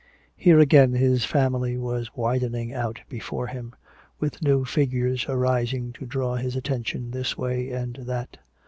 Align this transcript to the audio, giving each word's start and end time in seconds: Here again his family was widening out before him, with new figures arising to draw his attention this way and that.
Here 0.35 0.59
again 0.59 0.93
his 0.93 1.25
family 1.25 1.77
was 1.77 2.09
widening 2.15 2.73
out 2.73 2.99
before 3.07 3.45
him, 3.45 3.75
with 4.19 4.41
new 4.41 4.65
figures 4.65 5.27
arising 5.29 5.93
to 5.93 6.07
draw 6.07 6.37
his 6.37 6.55
attention 6.55 7.11
this 7.11 7.37
way 7.37 7.69
and 7.69 7.93
that. 7.97 8.37